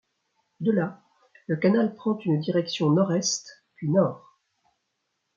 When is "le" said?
1.45-1.57